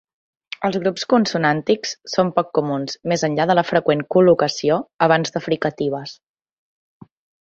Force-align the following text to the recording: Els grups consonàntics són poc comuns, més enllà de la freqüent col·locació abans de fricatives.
Els 0.69 0.77
grups 0.83 1.03
consonàntics 1.13 1.91
són 2.13 2.31
poc 2.39 2.49
comuns, 2.59 2.95
més 3.13 3.25
enllà 3.29 3.47
de 3.51 3.57
la 3.59 3.65
freqüent 3.69 4.01
col·locació 4.17 4.79
abans 5.09 5.37
de 5.37 5.43
fricatives. 5.49 6.17